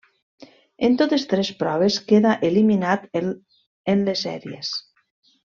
En 0.87 0.95
totes 1.01 1.25
tres 1.33 1.51
proves 1.59 1.99
quedà 2.13 2.33
eliminat 2.49 3.07
en 3.93 4.05
les 4.11 4.29
sèries. 4.29 4.77